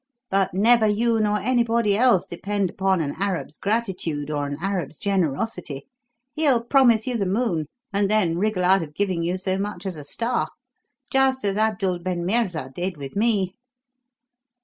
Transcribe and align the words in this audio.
But 0.31 0.55
never 0.55 0.87
you 0.87 1.19
nor 1.19 1.37
anybody 1.37 1.95
else 1.95 2.25
depend 2.25 2.71
upon 2.71 3.01
an 3.01 3.13
Arab's 3.19 3.59
gratitude 3.59 4.31
or 4.31 4.47
an 4.47 4.57
Arab's 4.59 4.97
generosity. 4.97 5.85
He'll 6.33 6.63
promise 6.63 7.05
you 7.05 7.17
the 7.17 7.27
moon, 7.27 7.67
and 7.93 8.09
then 8.09 8.39
wriggle 8.39 8.63
out 8.65 8.81
of 8.81 8.95
giving 8.95 9.21
you 9.21 9.37
so 9.37 9.59
much 9.59 9.85
as 9.85 9.95
a 9.97 10.03
star 10.03 10.47
just 11.11 11.45
as 11.45 11.55
Abdul 11.55 11.99
ben 11.99 12.25
Meerza 12.25 12.71
did 12.73 12.97
with 12.97 13.15
me.' 13.15 13.53